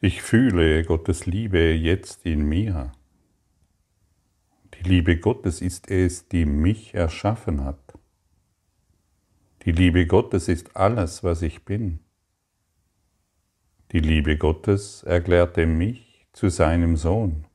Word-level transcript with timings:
Ich 0.00 0.20
fühle 0.20 0.84
Gottes 0.84 1.24
Liebe 1.24 1.72
jetzt 1.72 2.26
in 2.26 2.46
mir. 2.46 2.92
Die 4.74 4.82
Liebe 4.82 5.16
Gottes 5.18 5.62
ist 5.62 5.90
es, 5.90 6.28
die 6.28 6.44
mich 6.44 6.94
erschaffen 6.94 7.64
hat. 7.64 7.98
Die 9.64 9.72
Liebe 9.72 10.06
Gottes 10.06 10.48
ist 10.48 10.76
alles, 10.76 11.24
was 11.24 11.40
ich 11.40 11.64
bin. 11.64 12.00
Die 13.92 14.00
Liebe 14.00 14.36
Gottes 14.36 15.02
erklärte 15.02 15.64
mich 15.64 16.26
zu 16.32 16.50
seinem 16.50 16.98
Sohn. 16.98 17.46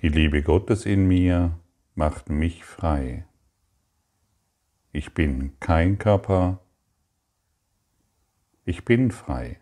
Die 0.00 0.08
Liebe 0.08 0.42
Gottes 0.42 0.84
in 0.84 1.06
mir 1.06 1.60
macht 1.94 2.28
mich 2.28 2.64
frei. 2.64 3.24
Ich 4.90 5.14
bin 5.14 5.58
kein 5.60 5.98
Körper, 5.98 6.58
ich 8.64 8.84
bin 8.84 9.12
frei, 9.12 9.61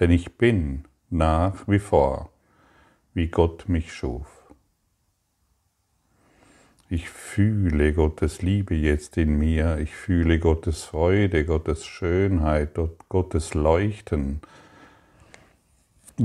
denn 0.00 0.10
ich 0.10 0.36
bin 0.38 0.84
nach 1.10 1.68
wie 1.68 1.78
vor, 1.78 2.32
wie 3.12 3.28
Gott 3.28 3.68
mich 3.68 3.92
schuf. 3.92 4.26
Ich 6.88 7.08
fühle 7.08 7.92
Gottes 7.92 8.42
Liebe 8.42 8.74
jetzt 8.74 9.16
in 9.16 9.38
mir, 9.38 9.78
ich 9.78 9.94
fühle 9.94 10.40
Gottes 10.40 10.84
Freude, 10.84 11.44
Gottes 11.44 11.86
Schönheit, 11.86 12.76
Gottes 13.08 13.54
Leuchten, 13.54 14.40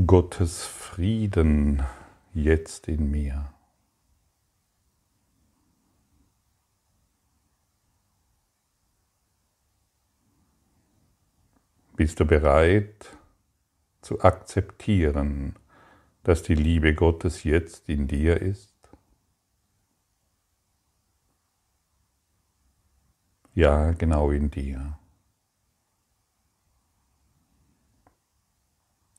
Gottes 0.08 0.64
Frieden 0.66 1.84
jetzt 2.34 2.88
in 2.88 3.12
mir. 3.12 3.52
Bist 11.96 12.20
du 12.20 12.26
bereit 12.26 13.16
zu 14.06 14.22
akzeptieren, 14.22 15.56
dass 16.24 16.44
die 16.44 16.54
Liebe 16.54 16.94
Gottes 16.94 17.44
jetzt 17.44 17.90
in 17.90 18.08
dir 18.08 18.40
ist? 18.40 18.72
Ja, 23.56 23.94
genau 23.94 24.30
in 24.30 24.52
dir. 24.52 25.00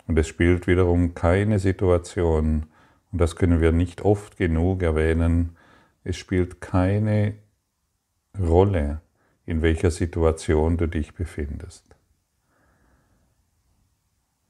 Und 0.06 0.16
es 0.18 0.28
spielt 0.28 0.68
wiederum 0.68 1.14
keine 1.14 1.58
Situation, 1.58 2.66
und 3.10 3.20
das 3.20 3.34
können 3.34 3.60
wir 3.60 3.72
nicht 3.72 4.02
oft 4.02 4.36
genug 4.36 4.82
erwähnen, 4.82 5.56
es 6.04 6.16
spielt 6.16 6.60
keine 6.60 7.38
Rolle, 8.38 9.00
in 9.46 9.62
welcher 9.62 9.90
Situation 9.90 10.76
du 10.76 10.86
dich 10.86 11.14
befindest. 11.14 11.95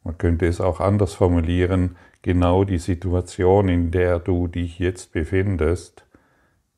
Man 0.06 0.18
könnte 0.18 0.46
es 0.46 0.60
auch 0.60 0.78
anders 0.78 1.14
formulieren, 1.14 1.96
genau 2.22 2.62
die 2.62 2.78
Situation, 2.78 3.68
in 3.68 3.90
der 3.90 4.20
du 4.20 4.46
dich 4.46 4.78
jetzt 4.78 5.10
befindest, 5.10 6.06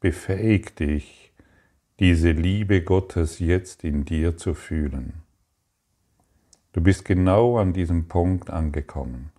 befähigt 0.00 0.80
dich, 0.80 1.34
diese 2.00 2.30
Liebe 2.30 2.80
Gottes 2.80 3.38
jetzt 3.38 3.84
in 3.84 4.06
dir 4.06 4.38
zu 4.38 4.54
fühlen. 4.54 5.24
Du 6.72 6.80
bist 6.80 7.04
genau 7.04 7.58
an 7.58 7.74
diesem 7.74 8.08
Punkt 8.08 8.48
angekommen, 8.48 9.30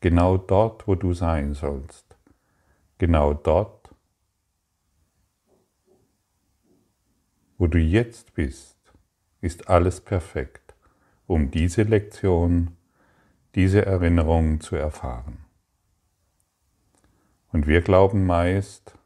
genau 0.00 0.38
dort, 0.38 0.86
wo 0.86 0.94
du 0.94 1.12
sein 1.12 1.54
sollst, 1.54 2.16
genau 2.98 3.34
dort, 3.34 3.92
wo 7.58 7.66
du 7.66 7.78
jetzt 7.78 8.34
bist, 8.34 8.76
ist 9.40 9.68
alles 9.68 10.00
perfekt, 10.00 10.76
um 11.26 11.50
diese 11.50 11.82
Lektion, 11.82 12.76
diese 13.54 13.84
Erinnerung 13.84 14.60
zu 14.60 14.76
erfahren. 14.76 15.38
Und 17.52 17.66
wir 17.66 17.82
glauben 17.82 18.24
meist, 18.24 18.96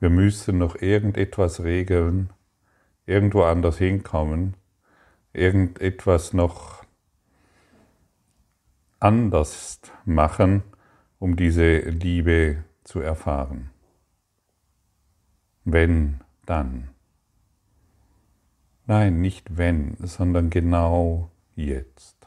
wir 0.00 0.10
müssen 0.10 0.58
noch 0.58 0.76
irgendetwas 0.76 1.62
regeln, 1.62 2.30
irgendwo 3.06 3.42
anders 3.42 3.78
hinkommen, 3.78 4.56
irgendetwas 5.32 6.32
noch 6.32 6.84
anders 8.98 9.80
machen, 10.04 10.62
um 11.18 11.36
diese 11.36 11.78
Liebe 11.80 12.64
zu 12.82 13.00
erfahren. 13.00 13.70
Wenn, 15.64 16.20
dann. 16.46 16.90
Nein, 18.86 19.20
nicht 19.20 19.56
wenn, 19.56 19.96
sondern 20.00 20.50
genau 20.50 21.30
jetzt. 21.56 22.23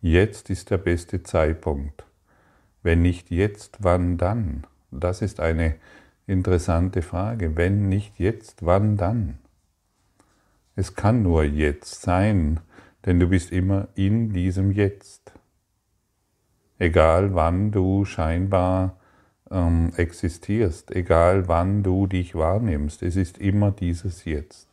Jetzt 0.00 0.48
ist 0.50 0.70
der 0.70 0.78
beste 0.78 1.22
Zeitpunkt. 1.22 2.04
Wenn 2.82 3.02
nicht 3.02 3.30
jetzt, 3.30 3.78
wann 3.80 4.16
dann? 4.16 4.66
Das 4.90 5.20
ist 5.20 5.40
eine 5.40 5.76
Interessante 6.26 7.02
Frage. 7.02 7.56
Wenn 7.56 7.88
nicht 7.88 8.20
jetzt, 8.20 8.64
wann 8.64 8.96
dann? 8.96 9.38
Es 10.76 10.94
kann 10.94 11.22
nur 11.22 11.42
jetzt 11.42 12.02
sein, 12.02 12.60
denn 13.04 13.18
du 13.18 13.28
bist 13.28 13.50
immer 13.50 13.88
in 13.96 14.32
diesem 14.32 14.70
Jetzt. 14.70 15.32
Egal 16.78 17.34
wann 17.34 17.72
du 17.72 18.04
scheinbar 18.04 18.96
ähm, 19.50 19.92
existierst, 19.96 20.92
egal 20.92 21.48
wann 21.48 21.82
du 21.82 22.06
dich 22.06 22.34
wahrnimmst, 22.34 23.02
es 23.02 23.16
ist 23.16 23.36
immer 23.38 23.72
dieses 23.72 24.24
Jetzt. 24.24 24.68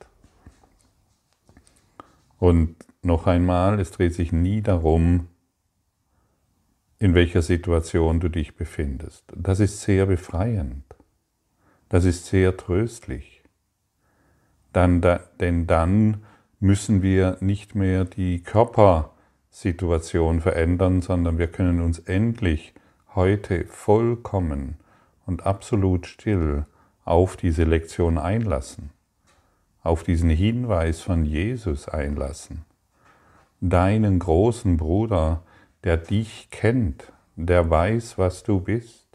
Und 2.37 2.75
noch 3.07 3.25
einmal, 3.25 3.79
es 3.79 3.89
dreht 3.89 4.13
sich 4.13 4.31
nie 4.31 4.61
darum, 4.61 5.29
in 6.99 7.15
welcher 7.15 7.41
Situation 7.41 8.19
du 8.19 8.29
dich 8.29 8.55
befindest. 8.55 9.23
Das 9.35 9.59
ist 9.59 9.81
sehr 9.81 10.05
befreiend. 10.05 10.83
Das 11.89 12.05
ist 12.05 12.27
sehr 12.27 12.55
tröstlich. 12.57 13.41
Dann, 14.73 15.01
denn 15.39 15.65
dann 15.67 16.23
müssen 16.59 17.01
wir 17.01 17.37
nicht 17.39 17.75
mehr 17.75 18.03
die 18.05 18.43
Körpersituation 18.43 20.41
verändern, 20.41 21.01
sondern 21.01 21.37
wir 21.37 21.47
können 21.47 21.81
uns 21.81 21.99
endlich 21.99 22.73
heute 23.15 23.65
vollkommen 23.65 24.77
und 25.25 25.45
absolut 25.45 26.07
still 26.07 26.65
auf 27.05 27.37
diese 27.37 27.63
Lektion 27.63 28.17
einlassen, 28.17 28.89
auf 29.81 30.03
diesen 30.03 30.29
Hinweis 30.29 31.01
von 31.01 31.25
Jesus 31.25 31.87
einlassen. 31.87 32.66
Deinen 33.59 34.19
großen 34.19 34.77
Bruder, 34.77 35.43
der 35.83 35.97
dich 35.97 36.49
kennt, 36.51 37.11
der 37.35 37.69
weiß, 37.69 38.17
was 38.17 38.43
du 38.43 38.59
bist 38.59 39.07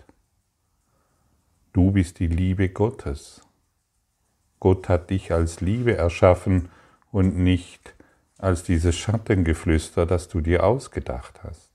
Du 1.73 1.91
bist 1.91 2.19
die 2.19 2.27
Liebe 2.27 2.69
Gottes. 2.69 3.41
Gott 4.61 4.91
hat 4.91 5.09
dich 5.09 5.33
als 5.33 5.63
Liebe 5.63 5.97
erschaffen 5.97 6.69
und 7.11 7.39
nicht 7.39 7.95
als 8.37 8.63
dieses 8.63 8.95
Schattengeflüster, 8.95 10.05
das 10.05 10.29
du 10.29 10.43
dir 10.43 10.65
ausgedacht 10.65 11.41
hast. 11.43 11.71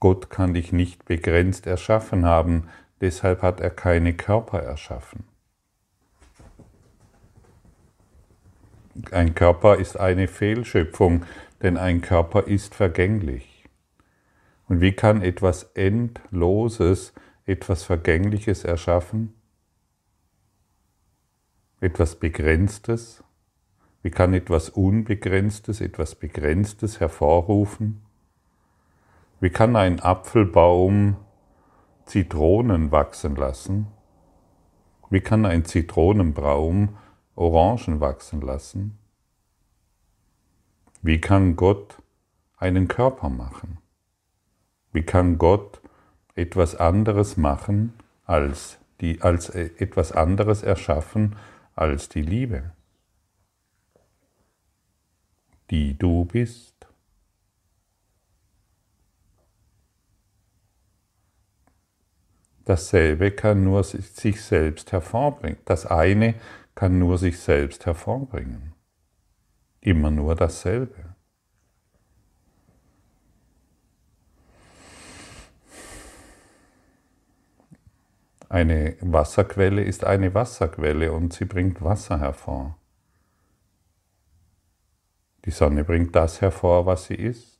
Gott 0.00 0.28
kann 0.28 0.52
dich 0.52 0.70
nicht 0.70 1.06
begrenzt 1.06 1.66
erschaffen 1.66 2.26
haben, 2.26 2.68
deshalb 3.00 3.40
hat 3.40 3.60
er 3.60 3.70
keine 3.70 4.12
Körper 4.12 4.58
erschaffen. 4.58 5.24
Ein 9.10 9.34
Körper 9.34 9.76
ist 9.76 9.98
eine 9.98 10.28
Fehlschöpfung, 10.28 11.24
denn 11.62 11.78
ein 11.78 12.02
Körper 12.02 12.46
ist 12.46 12.74
vergänglich. 12.74 13.64
Und 14.68 14.80
wie 14.80 14.92
kann 14.92 15.22
etwas 15.22 15.64
Endloses 15.74 17.14
etwas 17.46 17.84
Vergängliches 17.84 18.64
erschaffen? 18.64 19.34
Etwas 21.80 22.16
Begrenztes? 22.16 23.24
Wie 24.02 24.10
kann 24.10 24.34
etwas 24.34 24.68
Unbegrenztes, 24.68 25.80
etwas 25.80 26.14
Begrenztes 26.14 27.00
hervorrufen? 27.00 28.02
Wie 29.40 29.50
kann 29.50 29.74
ein 29.74 30.00
Apfelbaum 30.00 31.16
Zitronen 32.04 32.92
wachsen 32.92 33.36
lassen? 33.36 33.86
Wie 35.08 35.20
kann 35.20 35.46
ein 35.46 35.64
Zitronenbaum 35.64 36.96
Orangen 37.34 38.00
wachsen 38.00 38.40
lassen? 38.40 38.98
Wie 41.00 41.20
kann 41.20 41.56
Gott 41.56 41.96
einen 42.56 42.88
Körper 42.88 43.28
machen? 43.28 43.78
Wie 44.92 45.02
kann 45.02 45.38
Gott 45.38 45.80
etwas 46.34 46.76
anderes 46.76 47.36
machen 47.36 47.94
als 48.24 48.78
die, 49.00 49.20
als 49.20 49.50
äh, 49.50 49.70
etwas 49.78 50.12
anderes 50.12 50.62
erschaffen 50.62 51.36
als 51.74 52.08
die 52.08 52.22
Liebe, 52.22 52.72
die 55.70 55.96
du 55.96 56.24
bist. 56.24 56.86
Dasselbe 62.64 63.32
kann 63.32 63.64
nur 63.64 63.82
sich 63.82 64.40
selbst 64.40 64.92
hervorbringen. 64.92 65.58
Das 65.64 65.84
eine 65.84 66.34
kann 66.74 66.98
nur 66.98 67.18
sich 67.18 67.38
selbst 67.38 67.86
hervorbringen. 67.86 68.74
Immer 69.80 70.10
nur 70.10 70.34
dasselbe. 70.34 71.16
Eine 78.48 78.96
Wasserquelle 79.00 79.82
ist 79.82 80.04
eine 80.04 80.34
Wasserquelle 80.34 81.12
und 81.12 81.32
sie 81.32 81.46
bringt 81.46 81.82
Wasser 81.82 82.20
hervor. 82.20 82.76
Die 85.44 85.50
Sonne 85.50 85.84
bringt 85.84 86.14
das 86.14 86.40
hervor, 86.40 86.86
was 86.86 87.06
sie 87.06 87.14
ist. 87.14 87.51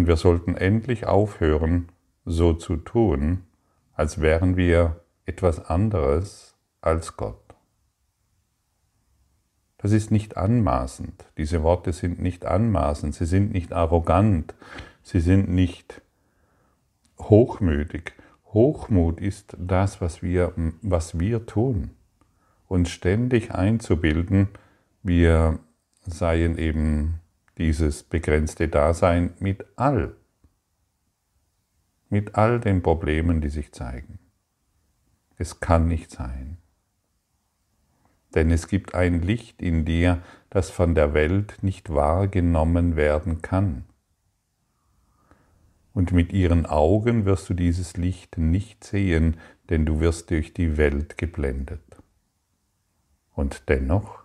Und 0.00 0.06
wir 0.06 0.16
sollten 0.16 0.56
endlich 0.56 1.04
aufhören, 1.04 1.90
so 2.24 2.54
zu 2.54 2.76
tun, 2.76 3.42
als 3.92 4.22
wären 4.22 4.56
wir 4.56 5.04
etwas 5.26 5.62
anderes 5.66 6.56
als 6.80 7.18
Gott. 7.18 7.54
Das 9.76 9.92
ist 9.92 10.10
nicht 10.10 10.38
anmaßend. 10.38 11.26
Diese 11.36 11.62
Worte 11.62 11.92
sind 11.92 12.18
nicht 12.18 12.46
anmaßend, 12.46 13.14
sie 13.14 13.26
sind 13.26 13.52
nicht 13.52 13.74
arrogant, 13.74 14.54
sie 15.02 15.20
sind 15.20 15.50
nicht 15.50 16.00
hochmütig. 17.18 18.14
Hochmut 18.54 19.20
ist 19.20 19.54
das, 19.58 20.00
was 20.00 20.22
wir, 20.22 20.54
was 20.80 21.20
wir 21.20 21.44
tun. 21.44 21.90
Uns 22.68 22.88
ständig 22.88 23.50
einzubilden, 23.50 24.48
wir 25.02 25.58
seien 26.06 26.56
eben 26.56 27.20
dieses 27.60 28.04
begrenzte 28.04 28.68
Dasein 28.68 29.34
mit 29.38 29.66
all, 29.76 30.16
mit 32.08 32.34
all 32.34 32.58
den 32.58 32.82
Problemen, 32.82 33.42
die 33.42 33.50
sich 33.50 33.72
zeigen. 33.72 34.18
Es 35.36 35.60
kann 35.60 35.86
nicht 35.86 36.10
sein. 36.10 36.56
Denn 38.34 38.50
es 38.50 38.66
gibt 38.66 38.94
ein 38.94 39.20
Licht 39.20 39.60
in 39.60 39.84
dir, 39.84 40.22
das 40.48 40.70
von 40.70 40.94
der 40.94 41.12
Welt 41.12 41.58
nicht 41.60 41.90
wahrgenommen 41.90 42.96
werden 42.96 43.42
kann. 43.42 43.84
Und 45.92 46.12
mit 46.12 46.32
ihren 46.32 46.64
Augen 46.64 47.26
wirst 47.26 47.50
du 47.50 47.54
dieses 47.54 47.98
Licht 47.98 48.38
nicht 48.38 48.84
sehen, 48.84 49.36
denn 49.68 49.84
du 49.84 50.00
wirst 50.00 50.30
durch 50.30 50.54
die 50.54 50.78
Welt 50.78 51.18
geblendet. 51.18 51.82
Und 53.34 53.68
dennoch 53.68 54.24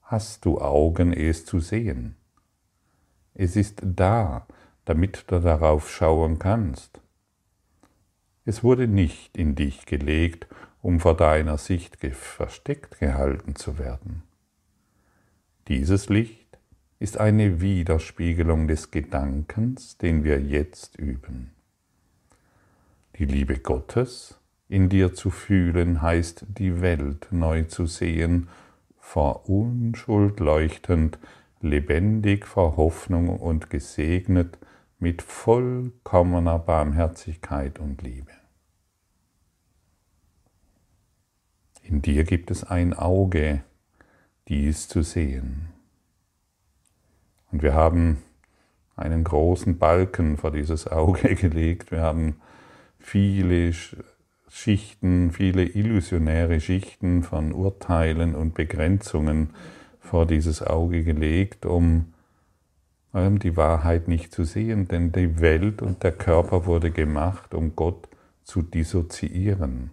hast 0.00 0.46
du 0.46 0.58
Augen, 0.58 1.12
es 1.12 1.44
zu 1.44 1.60
sehen. 1.60 2.16
Es 3.34 3.56
ist 3.56 3.80
da, 3.82 4.46
damit 4.84 5.24
du 5.28 5.40
darauf 5.40 5.90
schauen 5.90 6.38
kannst. 6.38 7.00
Es 8.44 8.64
wurde 8.64 8.88
nicht 8.88 9.36
in 9.36 9.54
dich 9.54 9.86
gelegt, 9.86 10.46
um 10.82 10.98
vor 10.98 11.16
deiner 11.16 11.58
Sicht 11.58 11.96
versteckt 11.96 12.98
gehalten 12.98 13.54
zu 13.54 13.78
werden. 13.78 14.22
Dieses 15.68 16.08
Licht 16.08 16.58
ist 16.98 17.18
eine 17.18 17.60
Widerspiegelung 17.60 18.66
des 18.66 18.90
Gedankens, 18.90 19.96
den 19.98 20.24
wir 20.24 20.40
jetzt 20.40 20.98
üben. 20.98 21.52
Die 23.18 23.24
Liebe 23.24 23.58
Gottes 23.58 24.38
in 24.68 24.88
dir 24.88 25.14
zu 25.14 25.30
fühlen 25.30 26.02
heißt 26.02 26.46
die 26.48 26.80
Welt 26.80 27.28
neu 27.30 27.64
zu 27.64 27.86
sehen, 27.86 28.48
vor 28.98 29.48
Unschuld 29.48 30.40
leuchtend, 30.40 31.18
lebendig 31.62 32.46
vor 32.46 32.76
Hoffnung 32.76 33.28
und 33.28 33.70
gesegnet 33.70 34.58
mit 34.98 35.22
vollkommener 35.22 36.58
Barmherzigkeit 36.58 37.78
und 37.78 38.02
Liebe. 38.02 38.32
In 41.82 42.02
dir 42.02 42.24
gibt 42.24 42.50
es 42.50 42.64
ein 42.64 42.94
Auge, 42.94 43.62
dies 44.48 44.88
zu 44.88 45.02
sehen. 45.02 45.68
Und 47.50 47.62
wir 47.62 47.74
haben 47.74 48.22
einen 48.96 49.24
großen 49.24 49.78
Balken 49.78 50.36
vor 50.36 50.52
dieses 50.52 50.86
Auge 50.86 51.34
gelegt. 51.34 51.90
Wir 51.90 52.00
haben 52.00 52.40
viele 52.98 53.72
Schichten, 54.48 55.32
viele 55.32 55.64
illusionäre 55.64 56.60
Schichten 56.60 57.22
von 57.22 57.52
Urteilen 57.52 58.34
und 58.34 58.54
Begrenzungen 58.54 59.50
vor 60.02 60.26
dieses 60.26 60.62
Auge 60.62 61.04
gelegt, 61.04 61.64
um 61.64 62.12
die 63.14 63.56
Wahrheit 63.56 64.08
nicht 64.08 64.32
zu 64.32 64.44
sehen, 64.44 64.88
denn 64.88 65.12
die 65.12 65.40
Welt 65.40 65.80
und 65.80 66.02
der 66.02 66.12
Körper 66.12 66.66
wurde 66.66 66.90
gemacht, 66.90 67.54
um 67.54 67.76
Gott 67.76 68.08
zu 68.42 68.62
dissoziieren. 68.62 69.90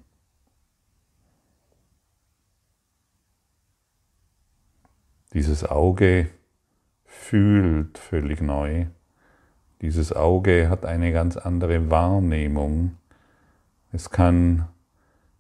Dieses 5.34 5.64
Auge 5.64 6.30
fühlt 7.06 7.98
völlig 7.98 8.42
neu. 8.42 8.88
Dieses 9.82 10.12
Auge 10.12 10.70
hat 10.70 10.86
eine 10.86 11.12
ganz 11.12 11.38
andere 11.38 11.92
Wahrnehmung. 11.92 12.98
Es 13.92 14.10
kann 14.10 14.68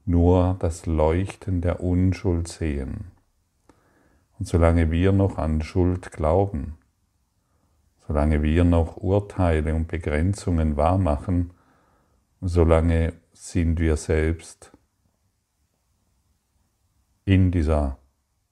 nur 0.06 0.58
das 0.60 0.86
Leuchten 0.86 1.62
der 1.62 1.82
Unschuld 1.82 2.48
sehen. 2.48 3.19
Und 4.40 4.48
solange 4.48 4.90
wir 4.90 5.12
noch 5.12 5.38
an 5.38 5.62
Schuld 5.62 6.12
glauben, 6.12 6.78
solange 8.08 8.42
wir 8.42 8.64
noch 8.64 8.98
Urteile 8.98 9.76
und 9.76 9.88
Begrenzungen 9.88 10.78
wahrmachen, 10.78 11.52
solange 12.42 13.14
sind 13.34 13.80
wir 13.80 13.98
selbst 13.98 14.72
in 17.26 17.52
dieser 17.52 17.98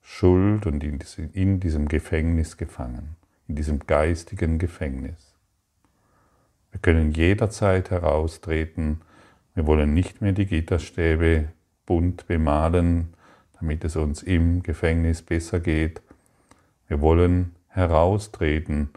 Schuld 0.00 0.66
und 0.66 0.84
in 0.84 1.60
diesem 1.60 1.88
Gefängnis 1.88 2.56
gefangen, 2.56 3.16
in 3.48 3.56
diesem 3.56 3.80
geistigen 3.80 4.58
Gefängnis. 4.58 5.34
Wir 6.70 6.80
können 6.80 7.12
jederzeit 7.12 7.90
heraustreten, 7.90 9.00
wir 9.54 9.66
wollen 9.66 9.94
nicht 9.94 10.20
mehr 10.20 10.32
die 10.32 10.46
Gitterstäbe 10.46 11.48
bunt 11.86 12.26
bemalen, 12.26 13.14
damit 13.60 13.84
es 13.84 13.96
uns 13.96 14.22
im 14.22 14.62
Gefängnis 14.62 15.22
besser 15.22 15.60
geht. 15.60 16.00
Wir 16.86 17.00
wollen 17.00 17.54
heraustreten, 17.68 18.90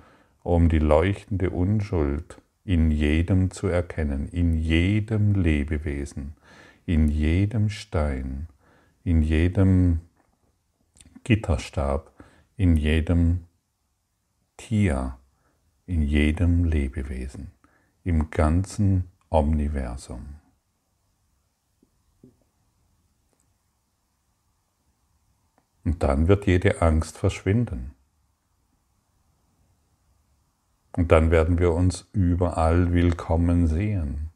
um 0.44 0.70
die 0.70 0.80
leuchtende 0.80 1.50
Unschuld 1.50 2.38
in 2.64 2.92
jedem 2.92 3.52
zu 3.52 3.68
erkennen, 3.68 4.28
in 4.30 4.54
jedem 4.54 5.34
Lebewesen, 5.34 6.36
in 6.86 7.10
jedem 7.10 7.70
Stein, 7.70 8.48
in 9.04 9.22
jedem 9.22 10.02
Gitterstab, 11.24 12.12
in 12.58 12.78
jedem 12.78 13.46
Tier, 14.58 15.18
in 15.86 16.02
jedem 16.02 16.66
Lebewesen, 16.66 17.52
im 18.04 18.30
ganzen 18.30 19.06
Omniversum. 19.30 20.41
Und 25.84 26.04
dann 26.04 26.28
wird 26.28 26.46
jede 26.46 26.82
Angst 26.82 27.18
verschwinden. 27.18 27.92
Und 30.94 31.12
dann 31.12 31.32
werden 31.32 31.58
wir 31.58 31.72
uns 31.72 32.08
überall 32.12 32.94
willkommen 32.94 33.68
sehen. 33.68 34.30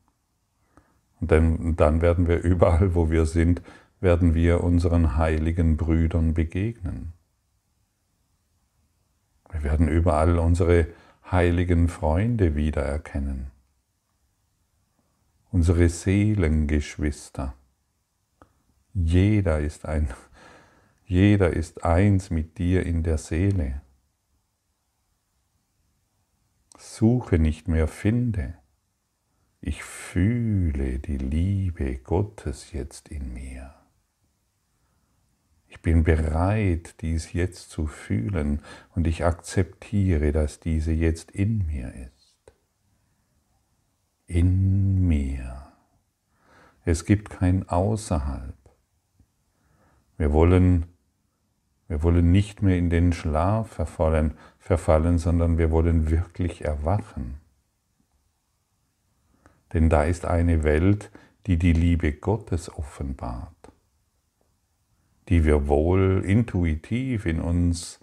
Und 1.20 1.32
dann, 1.32 2.02
werden 2.02 2.28
wir 2.28 2.42
überall, 2.42 2.96
wo 2.96 3.10
wir 3.10 3.26
sind, 3.26 3.62
werden 4.00 4.34
wir 4.34 4.64
unseren 4.64 5.18
heiligen 5.18 5.78
Brüdern 5.78 6.34
begegnen. 6.34 7.14
Wir 9.52 9.64
werden 9.64 9.88
überall 9.88 10.38
unsere 10.38 10.88
heiligen 11.32 11.88
Freunde 11.88 12.56
wiedererkennen. 12.56 13.52
Unsere 15.52 15.90
Seelengeschwister. 15.90 17.54
Jeder 18.94 19.60
ist 19.60 19.86
ein 19.86 20.10
jeder 21.06 21.52
ist 21.52 21.84
eins 21.84 22.32
mit 22.32 22.58
dir 22.58 22.84
in 22.84 23.04
der 23.04 23.20
Seele. 23.20 23.82
Suche 26.78 27.38
nicht 27.38 27.68
mehr, 27.68 27.88
finde. 27.88 28.56
Ich 29.62 29.84
fühle 29.84 31.00
die 31.00 31.18
Liebe 31.18 31.98
Gottes 31.98 32.72
jetzt 32.72 33.10
in 33.10 33.34
mir. 33.34 33.74
Ich 35.68 35.82
bin 35.82 36.04
bereit, 36.04 37.02
dies 37.02 37.34
jetzt 37.34 37.70
zu 37.70 37.86
fühlen 37.86 38.62
und 38.96 39.06
ich 39.08 39.26
akzeptiere, 39.26 40.32
dass 40.32 40.60
diese 40.60 40.92
jetzt 40.92 41.32
in 41.32 41.68
mir 41.68 41.94
ist. 41.94 42.54
In 44.26 45.08
mir. 45.08 45.72
Es 46.84 47.06
gibt 47.06 47.30
kein 47.30 47.68
Außerhalb. 47.68 48.56
Wir 50.18 50.32
wollen 50.32 50.95
wir 51.88 52.02
wollen 52.02 52.32
nicht 52.32 52.62
mehr 52.62 52.78
in 52.78 52.90
den 52.90 53.14
Schlaf 53.14 53.70
verfallen, 53.70 54.34
verfallen, 54.58 55.20
sondern 55.20 55.58
wir 55.58 55.70
wollen 55.72 56.10
wirklich 56.10 56.66
erwachen. 56.66 57.36
Denn 59.74 59.90
da 59.90 60.04
ist 60.04 60.26
eine 60.26 60.64
Welt, 60.64 61.12
die 61.46 61.58
die 61.58 61.74
Liebe 61.74 62.14
Gottes 62.14 62.74
offenbart, 62.74 63.72
die 65.30 65.44
wir 65.44 65.68
wohl 65.68 66.24
intuitiv 66.26 67.26
in 67.26 67.40
uns 67.40 68.00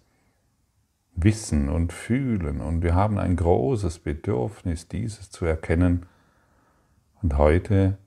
wissen 1.14 1.68
und 1.68 1.92
fühlen 1.92 2.60
und 2.60 2.82
wir 2.82 2.94
haben 2.94 3.18
ein 3.18 3.36
großes 3.36 3.98
Bedürfnis, 3.98 4.88
dieses 4.88 5.30
zu 5.30 5.44
erkennen. 5.44 6.06
Und 7.20 7.36
heute 7.36 7.98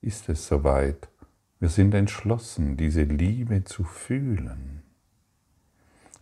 ist 0.00 0.28
es 0.28 0.46
soweit. 0.46 1.08
Wir 1.60 1.68
sind 1.68 1.94
entschlossen, 1.94 2.76
diese 2.76 3.04
Liebe 3.04 3.64
zu 3.64 3.84
fühlen. 3.84 4.83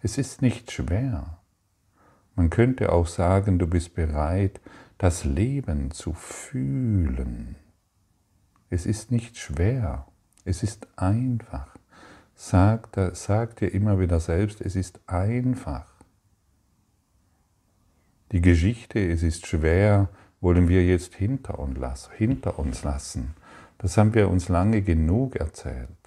Es 0.04 0.18
ist 0.18 0.42
nicht 0.42 0.72
schwer. 0.72 1.38
Man 2.34 2.50
könnte 2.50 2.90
auch 2.90 3.06
sagen, 3.06 3.60
du 3.60 3.68
bist 3.68 3.94
bereit, 3.94 4.60
das 4.98 5.24
Leben 5.24 5.92
zu 5.92 6.12
fühlen. 6.12 7.54
Es 8.68 8.84
ist 8.84 9.12
nicht 9.12 9.38
schwer, 9.38 10.08
es 10.44 10.64
ist 10.64 10.88
einfach. 10.96 11.68
Sag, 12.34 12.88
sag 13.12 13.54
dir 13.56 13.68
immer 13.68 14.00
wieder 14.00 14.18
selbst, 14.18 14.60
es 14.60 14.74
ist 14.74 14.98
einfach. 15.06 15.86
Die 18.32 18.40
Geschichte, 18.40 18.98
es 18.98 19.22
ist 19.22 19.46
schwer, 19.46 20.08
wollen 20.40 20.68
wir 20.68 20.84
jetzt 20.84 21.14
hinter 21.14 21.60
uns 21.60 22.82
lassen. 22.82 23.34
Das 23.78 23.96
haben 23.96 24.14
wir 24.14 24.28
uns 24.28 24.48
lange 24.48 24.82
genug 24.82 25.36
erzählt. 25.36 26.01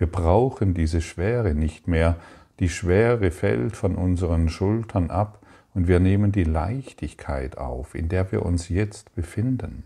Wir 0.00 0.06
brauchen 0.06 0.72
diese 0.72 1.02
Schwere 1.02 1.54
nicht 1.54 1.86
mehr. 1.86 2.16
Die 2.58 2.70
Schwere 2.70 3.30
fällt 3.30 3.76
von 3.76 3.96
unseren 3.96 4.48
Schultern 4.48 5.10
ab 5.10 5.44
und 5.74 5.88
wir 5.88 6.00
nehmen 6.00 6.32
die 6.32 6.44
Leichtigkeit 6.44 7.58
auf, 7.58 7.94
in 7.94 8.08
der 8.08 8.32
wir 8.32 8.46
uns 8.46 8.70
jetzt 8.70 9.14
befinden. 9.14 9.84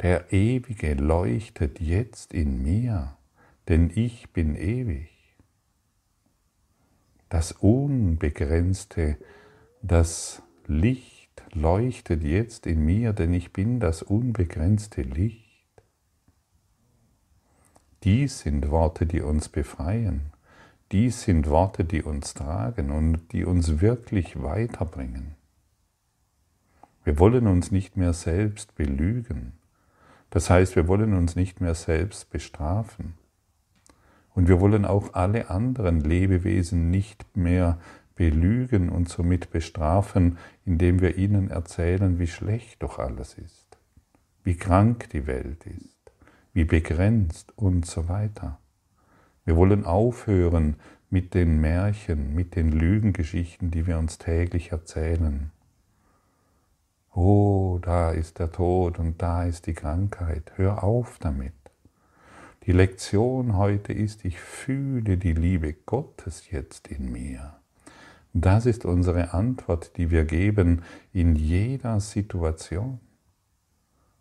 Der 0.00 0.32
Ewige 0.32 0.94
leuchtet 0.94 1.80
jetzt 1.80 2.34
in 2.34 2.64
mir, 2.64 3.16
denn 3.68 3.92
ich 3.94 4.32
bin 4.32 4.56
ewig 4.56 5.10
das 7.28 7.52
Unbegrenzte, 7.52 9.18
das 9.82 10.42
Licht 10.66 11.44
leuchtet 11.52 12.24
jetzt 12.24 12.66
in 12.66 12.84
mir, 12.84 13.12
denn 13.12 13.32
ich 13.34 13.52
bin 13.52 13.78
das 13.78 14.02
unbegrenzte 14.02 15.02
Licht. 15.02 15.45
Dies 18.06 18.38
sind 18.38 18.70
Worte, 18.70 19.04
die 19.04 19.20
uns 19.20 19.48
befreien. 19.48 20.30
Dies 20.92 21.22
sind 21.22 21.50
Worte, 21.50 21.84
die 21.84 22.04
uns 22.04 22.34
tragen 22.34 22.92
und 22.92 23.32
die 23.32 23.44
uns 23.44 23.80
wirklich 23.80 24.40
weiterbringen. 24.40 25.34
Wir 27.02 27.18
wollen 27.18 27.48
uns 27.48 27.72
nicht 27.72 27.96
mehr 27.96 28.12
selbst 28.12 28.76
belügen. 28.76 29.54
Das 30.30 30.50
heißt, 30.50 30.76
wir 30.76 30.86
wollen 30.86 31.14
uns 31.14 31.34
nicht 31.34 31.60
mehr 31.60 31.74
selbst 31.74 32.30
bestrafen. 32.30 33.14
Und 34.34 34.46
wir 34.46 34.60
wollen 34.60 34.84
auch 34.84 35.14
alle 35.14 35.50
anderen 35.50 35.98
Lebewesen 35.98 36.92
nicht 36.92 37.36
mehr 37.36 37.76
belügen 38.14 38.88
und 38.88 39.08
somit 39.08 39.50
bestrafen, 39.50 40.38
indem 40.64 41.00
wir 41.00 41.18
ihnen 41.18 41.50
erzählen, 41.50 42.20
wie 42.20 42.28
schlecht 42.28 42.84
doch 42.84 43.00
alles 43.00 43.34
ist, 43.34 43.78
wie 44.44 44.54
krank 44.54 45.10
die 45.10 45.26
Welt 45.26 45.66
ist, 45.66 45.95
wie 46.56 46.64
begrenzt 46.64 47.52
und 47.56 47.84
so 47.84 48.08
weiter. 48.08 48.58
Wir 49.44 49.56
wollen 49.56 49.84
aufhören 49.84 50.76
mit 51.10 51.34
den 51.34 51.60
Märchen, 51.60 52.34
mit 52.34 52.56
den 52.56 52.72
Lügengeschichten, 52.72 53.70
die 53.70 53.86
wir 53.86 53.98
uns 53.98 54.16
täglich 54.16 54.72
erzählen. 54.72 55.50
Oh, 57.12 57.78
da 57.82 58.10
ist 58.10 58.38
der 58.38 58.52
Tod 58.52 58.98
und 58.98 59.20
da 59.20 59.44
ist 59.44 59.66
die 59.66 59.74
Krankheit. 59.74 60.52
Hör 60.56 60.82
auf 60.82 61.18
damit. 61.20 61.52
Die 62.64 62.72
Lektion 62.72 63.58
heute 63.58 63.92
ist, 63.92 64.24
ich 64.24 64.40
fühle 64.40 65.18
die 65.18 65.34
Liebe 65.34 65.74
Gottes 65.74 66.50
jetzt 66.50 66.88
in 66.88 67.12
mir. 67.12 67.56
Das 68.32 68.64
ist 68.64 68.86
unsere 68.86 69.34
Antwort, 69.34 69.98
die 69.98 70.10
wir 70.10 70.24
geben 70.24 70.84
in 71.12 71.36
jeder 71.36 72.00
Situation. 72.00 73.00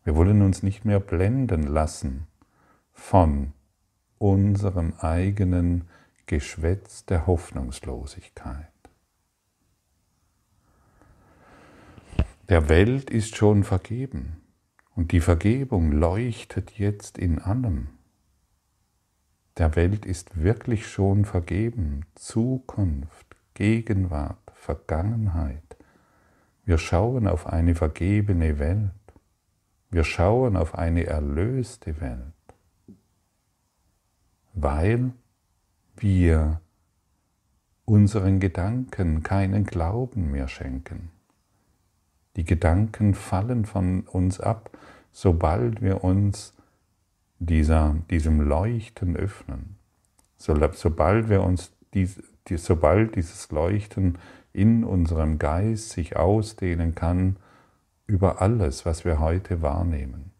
Wir 0.05 0.15
wollen 0.15 0.41
uns 0.41 0.63
nicht 0.63 0.85
mehr 0.85 1.01
blenden 1.01 1.63
lassen 1.63 2.27
von 2.93 3.51
unserem 4.17 4.93
eigenen 4.99 5.89
Geschwätz 6.25 7.05
der 7.05 7.27
Hoffnungslosigkeit. 7.27 8.71
Der 12.47 12.69
Welt 12.69 13.09
ist 13.09 13.35
schon 13.35 13.65
vergeben 13.65 14.37
und 14.95 15.11
die 15.11 15.19
Vergebung 15.19 15.91
leuchtet 15.91 16.71
jetzt 16.77 17.17
in 17.17 17.39
allem 17.39 17.89
der 19.57 19.77
Welt 19.77 20.05
ist 20.05 20.41
wirklich 20.41 20.85
schon 20.85 21.23
vergeben, 21.23 22.01
Zukunft, 22.15 23.37
Gegenwart, 23.53 24.51
Vergangenheit. 24.53 25.77
Wir 26.65 26.77
schauen 26.77 27.25
auf 27.25 27.47
eine 27.47 27.73
vergebene 27.73 28.59
Welt. 28.59 28.91
Wir 29.95 30.03
schauen 30.03 30.57
auf 30.57 30.75
eine 30.75 31.05
erlöste 31.05 32.01
Welt, 32.01 32.19
weil 34.53 35.13
wir 35.95 36.59
unseren 37.85 38.41
Gedanken 38.41 39.23
keinen 39.23 39.63
Glauben 39.63 40.31
mehr 40.31 40.49
schenken. 40.49 41.11
Die 42.35 42.43
Gedanken 42.43 43.13
fallen 43.13 43.63
von 43.63 44.01
uns 44.01 44.41
ab, 44.41 44.69
sobald 45.13 45.81
wir 45.81 46.03
uns 46.03 46.53
dieser, 47.39 47.95
diesem 48.09 48.41
Leuchten 48.41 49.15
öffnen. 49.15 49.77
So, 50.35 50.57
sobald 50.73 51.29
wir 51.29 51.41
uns 51.41 51.71
dies, 51.93 52.21
die, 52.49 52.57
sobald 52.57 53.15
dieses 53.15 53.49
Leuchten 53.49 54.17
in 54.51 54.83
unserem 54.83 55.39
Geist 55.39 55.91
sich 55.91 56.17
ausdehnen 56.17 56.95
kann 56.95 57.37
über 58.07 58.41
alles, 58.41 58.85
was 58.85 59.05
wir 59.05 59.19
heute 59.19 59.61
wahrnehmen, 59.61 60.31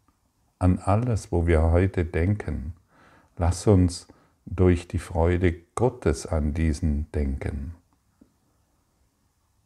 an 0.58 0.78
alles, 0.78 1.32
wo 1.32 1.46
wir 1.46 1.62
heute 1.62 2.04
denken, 2.04 2.74
lass 3.36 3.66
uns 3.66 4.06
durch 4.46 4.88
die 4.88 4.98
Freude 4.98 5.54
Gottes 5.74 6.26
an 6.26 6.54
diesen 6.54 7.10
denken. 7.12 7.74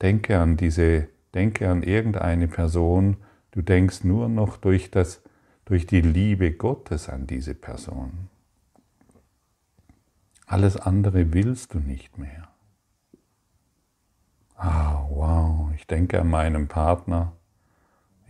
Denke 0.01 0.39
an 0.39 0.57
diese, 0.57 1.09
denke 1.35 1.69
an 1.69 1.83
irgendeine 1.83 2.49
Person, 2.49 3.19
du 3.51 3.61
denkst 3.61 4.05
nur 4.05 4.29
noch 4.29 4.57
durch 4.57 4.91
das 4.91 5.23
durch 5.71 5.87
die 5.87 6.01
Liebe 6.01 6.51
Gottes 6.51 7.09
an 7.09 7.29
diese 7.29 7.55
Person. 7.55 8.29
Alles 10.47 10.77
andere 10.77 11.33
willst 11.33 11.75
du 11.75 11.79
nicht 11.79 12.19
mehr. 12.19 12.49
Ah, 14.57 15.07
wow, 15.09 15.71
ich 15.77 15.87
denke 15.87 16.21
an 16.21 16.29
meinen 16.29 16.67
Partner, 16.67 17.37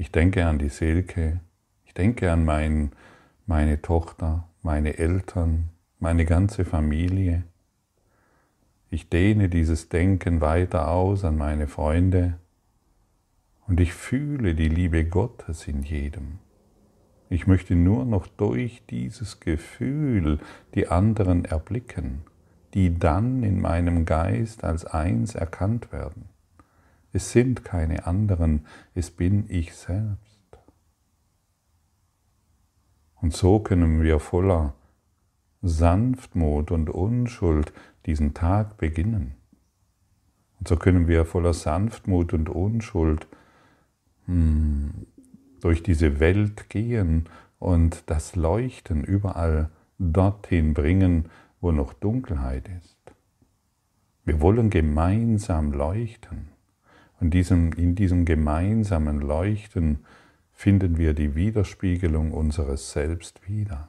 ich 0.01 0.11
denke 0.11 0.47
an 0.47 0.59
die 0.59 0.71
Silke, 0.71 1.41
ich 1.85 1.93
denke 1.93 2.33
an 2.33 2.43
mein, 2.47 2.93
meine 3.45 3.83
Tochter, 3.83 4.49
meine 4.63 4.97
Eltern, 4.97 5.69
meine 5.99 6.25
ganze 6.25 6.65
Familie. 6.65 7.43
Ich 8.89 9.11
dehne 9.11 9.51
dieses 9.51 9.91
Denken 9.91 10.41
weiter 10.41 10.89
aus 10.89 11.23
an 11.23 11.37
meine 11.37 11.69
Freunde 11.69 12.39
und 13.69 13.79
ich 13.79 13.93
fühle 13.93 14.55
die 14.55 14.71
Liebe 14.71 15.05
Gottes 15.05 15.69
in 15.69 15.83
jedem. 15.83 16.39
Ich 17.29 17.47
möchte 17.47 17.75
nur 17.75 18.07
noch 18.07 18.27
durch 18.27 18.83
dieses 18.89 19.39
Gefühl 19.39 20.39
die 20.75 20.89
anderen 20.89 21.45
erblicken, 21.45 22.23
die 22.73 22.99
dann 22.99 23.43
in 23.43 23.61
meinem 23.61 24.07
Geist 24.07 24.65
als 24.65 24.87
eins 24.87 25.35
erkannt 25.35 25.93
werden. 25.93 26.30
Es 27.13 27.33
sind 27.33 27.65
keine 27.65 28.07
anderen, 28.07 28.67
es 28.95 29.11
bin 29.11 29.47
ich 29.49 29.75
selbst. 29.75 30.41
Und 33.21 33.35
so 33.35 33.59
können 33.59 34.03
wir 34.03 34.19
voller 34.19 34.75
Sanftmut 35.63 36.71
und 36.71 36.89
Unschuld 36.89 37.73
diesen 38.07 38.33
Tag 38.33 38.79
beginnen. 38.79 39.35
Und 40.59 40.69
so 40.69 40.77
können 40.77 41.09
wir 41.09 41.25
voller 41.25 41.53
Sanftmut 41.53 42.33
und 42.33 42.49
Unschuld 42.49 43.27
hm, 44.27 45.07
durch 45.61 45.83
diese 45.83 46.21
Welt 46.21 46.71
gehen 46.71 47.29
und 47.59 48.05
das 48.07 48.37
Leuchten 48.37 49.05
überall 49.05 49.71
dorthin 49.99 50.73
bringen, 50.73 51.27
wo 51.61 51.73
noch 51.73 51.93
Dunkelheit 51.93 52.69
ist. 52.83 52.97
Wir 54.25 54.41
wollen 54.41 54.71
gemeinsam 54.71 55.73
leuchten. 55.73 56.49
Und 57.21 57.33
diesem, 57.33 57.73
in 57.75 57.95
diesem 57.95 58.25
gemeinsamen 58.25 59.21
Leuchten 59.21 60.05
finden 60.53 60.97
wir 60.97 61.13
die 61.13 61.35
Widerspiegelung 61.35 62.33
unseres 62.33 62.93
Selbst 62.93 63.47
wieder. 63.47 63.89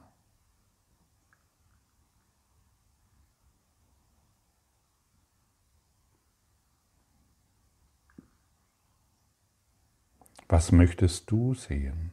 Was 10.48 10.70
möchtest 10.70 11.30
du 11.30 11.54
sehen? 11.54 12.12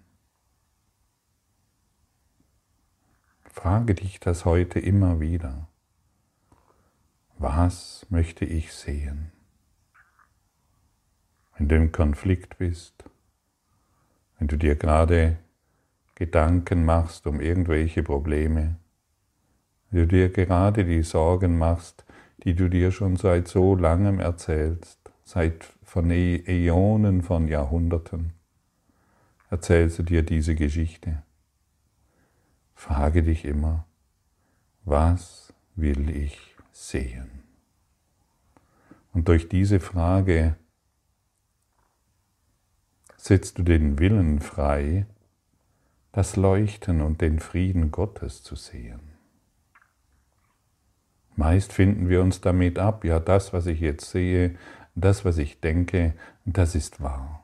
Frage 3.44 3.96
dich 3.96 4.22
das 4.22 4.46
heute 4.46 4.80
immer 4.80 5.20
wieder. 5.20 5.68
Was 7.38 8.06
möchte 8.10 8.46
ich 8.46 8.72
sehen? 8.72 9.34
Du 11.60 11.76
im 11.76 11.92
Konflikt 11.92 12.58
bist, 12.58 13.04
wenn 14.38 14.48
du 14.48 14.56
dir 14.56 14.76
gerade 14.76 15.38
Gedanken 16.16 16.86
machst 16.86 17.28
um 17.28 17.42
irgendwelche 17.42 18.02
Probleme, 18.02 18.78
wenn 19.92 20.02
du 20.02 20.08
dir 20.08 20.30
gerade 20.30 20.86
die 20.86 21.04
Sorgen 21.04 21.58
machst, 21.58 22.06
die 22.44 22.56
du 22.56 22.70
dir 22.70 22.92
schon 22.92 23.18
seit 23.18 23.50
so 23.50 23.76
langem 23.76 24.20
erzählst, 24.20 25.00
seit 25.26 25.66
von 25.84 26.10
Äonen, 26.10 27.22
von 27.24 27.50
Jahrhunderten, 27.50 28.32
erzählst 29.50 30.00
du 30.00 30.04
dir 30.04 30.24
diese 30.24 30.56
Geschichte. 30.56 31.24
Frage 32.74 33.22
dich 33.22 33.44
immer, 33.44 33.86
was 34.86 35.54
will 35.76 36.10
ich 36.10 36.56
sehen? 36.72 37.30
Und 39.12 39.28
durch 39.28 39.50
diese 39.50 39.82
Frage 39.82 40.56
setzt 43.20 43.58
du 43.58 43.64
den 43.64 44.00
Willen 44.00 44.40
frei, 44.40 45.06
das 46.14 46.38
Leuchten 46.38 47.02
und 47.02 47.20
den 47.20 47.40
Frieden 47.40 47.92
Gottes 47.92 48.44
zu 48.44 48.56
sehen. 48.56 49.02
Meist 51.36 51.74
finden 51.74 52.08
wir 52.10 52.22
uns 52.22 52.42
damit 52.42 52.80
ab, 52.80 53.04
ja, 53.04 53.20
das, 53.20 53.52
was 53.52 53.66
ich 53.66 53.82
jetzt 53.82 54.10
sehe, 54.10 54.56
das, 54.96 55.26
was 55.26 55.38
ich 55.38 55.60
denke, 55.60 56.14
das 56.46 56.76
ist 56.76 57.02
wahr. 57.02 57.44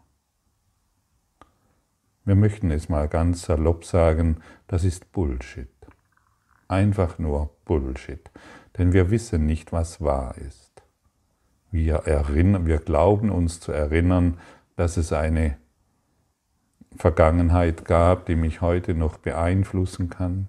Wir 2.23 2.35
möchten 2.35 2.71
es 2.71 2.89
mal 2.89 3.07
ganz 3.07 3.43
salopp 3.43 3.85
sagen, 3.85 4.37
das 4.67 4.83
ist 4.83 5.11
Bullshit. 5.11 5.69
Einfach 6.67 7.19
nur 7.19 7.51
Bullshit. 7.65 8.31
Denn 8.77 8.93
wir 8.93 9.11
wissen 9.11 9.45
nicht, 9.45 9.71
was 9.71 10.01
wahr 10.01 10.35
ist. 10.37 10.83
Wir, 11.69 11.95
erinnern, 11.95 12.65
wir 12.65 12.79
glauben 12.79 13.29
uns 13.29 13.59
zu 13.59 13.71
erinnern, 13.71 14.39
dass 14.75 14.97
es 14.97 15.13
eine 15.13 15.57
Vergangenheit 16.97 17.85
gab, 17.85 18.25
die 18.25 18.35
mich 18.35 18.61
heute 18.61 18.93
noch 18.93 19.17
beeinflussen 19.17 20.09
kann. 20.09 20.47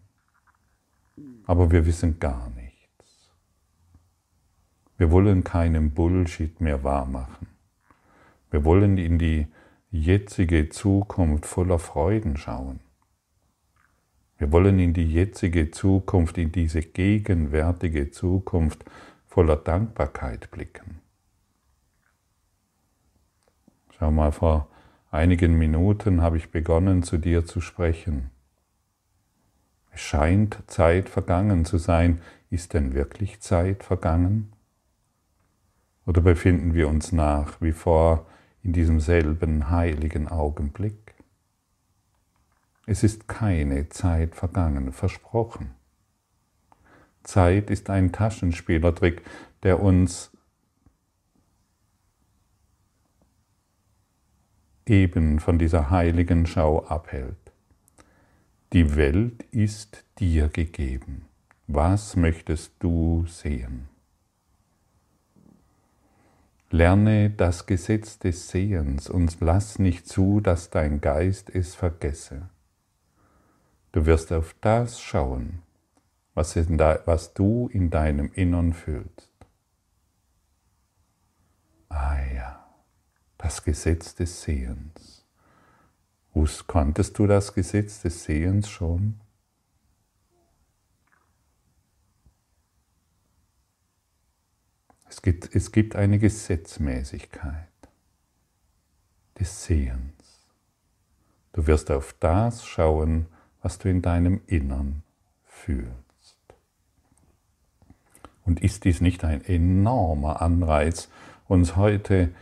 Aber 1.46 1.70
wir 1.70 1.86
wissen 1.86 2.18
gar 2.18 2.50
nichts. 2.50 3.30
Wir 4.98 5.10
wollen 5.10 5.44
keinen 5.44 5.92
Bullshit 5.92 6.60
mehr 6.60 6.82
wahrmachen. 6.82 7.48
Wir 8.50 8.64
wollen 8.64 8.98
in 8.98 9.18
die 9.18 9.46
jetzige 9.90 10.68
Zukunft 10.68 11.46
voller 11.46 11.78
Freuden 11.78 12.36
schauen. 12.36 12.80
Wir 14.38 14.52
wollen 14.52 14.78
in 14.78 14.92
die 14.92 15.10
jetzige 15.10 15.70
Zukunft, 15.70 16.36
in 16.38 16.52
diese 16.52 16.82
gegenwärtige 16.82 18.10
Zukunft 18.10 18.84
voller 19.26 19.56
Dankbarkeit 19.56 20.50
blicken. 20.50 21.00
Schau 23.98 24.10
mal, 24.10 24.32
vor 24.32 24.68
einigen 25.16 25.58
Minuten 25.58 26.20
habe 26.20 26.36
ich 26.36 26.50
begonnen, 26.50 27.02
zu 27.02 27.18
dir 27.18 27.44
zu 27.44 27.60
sprechen. 27.60 28.30
Es 29.90 30.00
scheint 30.00 30.62
Zeit 30.66 31.08
vergangen 31.08 31.64
zu 31.64 31.78
sein. 31.78 32.20
Ist 32.50 32.74
denn 32.74 32.94
wirklich 32.94 33.40
Zeit 33.40 33.82
vergangen? 33.82 34.52
Oder 36.04 36.20
befinden 36.20 36.74
wir 36.74 36.88
uns 36.88 37.10
nach 37.12 37.60
wie 37.60 37.72
vor 37.72 38.26
in 38.62 38.72
diesem 38.72 39.00
selben 39.00 39.70
heiligen 39.70 40.28
Augenblick? 40.28 41.14
Es 42.86 43.02
ist 43.02 43.26
keine 43.26 43.88
Zeit 43.88 44.36
vergangen, 44.36 44.92
versprochen. 44.92 45.70
Zeit 47.24 47.70
ist 47.70 47.90
ein 47.90 48.12
Taschenspielertrick, 48.12 49.22
der 49.64 49.82
uns 49.82 50.30
eben 54.86 55.40
von 55.40 55.58
dieser 55.58 55.90
heiligen 55.90 56.46
Schau 56.46 56.84
abhält. 56.86 57.36
Die 58.72 58.96
Welt 58.96 59.42
ist 59.50 60.04
dir 60.18 60.48
gegeben. 60.48 61.26
Was 61.66 62.16
möchtest 62.16 62.72
du 62.78 63.26
sehen? 63.26 63.88
Lerne 66.70 67.30
das 67.30 67.66
Gesetz 67.66 68.18
des 68.18 68.48
Sehens 68.48 69.08
und 69.08 69.36
lass 69.40 69.78
nicht 69.78 70.06
zu, 70.06 70.40
dass 70.40 70.70
dein 70.70 71.00
Geist 71.00 71.50
es 71.50 71.74
vergesse. 71.74 72.48
Du 73.92 74.04
wirst 74.04 74.32
auf 74.32 74.54
das 74.60 75.00
schauen, 75.00 75.62
was, 76.34 76.54
du 77.34 77.68
in 77.72 77.90
deinem 77.90 78.30
Innern 78.34 78.72
fühlst. 78.72 79.30
Ah 81.88 82.18
ja 82.34 82.55
das 83.46 83.62
Gesetz 83.62 84.16
des 84.16 84.42
Sehens. 84.42 85.24
Kanntest 86.66 87.16
du 87.16 87.28
das 87.28 87.54
Gesetz 87.54 88.02
des 88.02 88.24
Sehens 88.24 88.68
schon? 88.68 89.20
Es 95.08 95.22
gibt, 95.22 95.54
es 95.54 95.70
gibt 95.70 95.94
eine 95.94 96.18
Gesetzmäßigkeit 96.18 97.68
des 99.38 99.64
Sehens. 99.64 100.40
Du 101.52 101.68
wirst 101.68 101.92
auf 101.92 102.16
das 102.18 102.66
schauen, 102.66 103.26
was 103.62 103.78
du 103.78 103.88
in 103.88 104.02
deinem 104.02 104.40
Innern 104.48 105.04
fühlst. 105.44 105.94
Und 108.44 108.60
ist 108.60 108.82
dies 108.82 109.00
nicht 109.00 109.22
ein 109.22 109.44
enormer 109.44 110.42
Anreiz, 110.42 111.08
uns 111.46 111.76
heute 111.76 112.34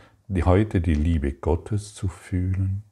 heute 0.43 0.81
die 0.81 0.95
Liebe 0.95 1.33
Gottes 1.33 1.93
zu 1.93 2.07
fühlen? 2.07 2.83